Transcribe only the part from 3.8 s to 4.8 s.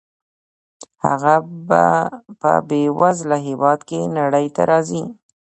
کې نړۍ ته